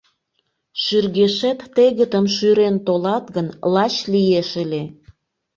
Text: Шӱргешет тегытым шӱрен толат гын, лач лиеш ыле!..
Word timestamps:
Шӱргешет 0.81 1.59
тегытым 1.75 2.25
шӱрен 2.35 2.75
толат 2.85 3.25
гын, 3.35 3.47
лач 3.73 3.93
лиеш 4.13 4.49
ыле!.. 4.63 4.83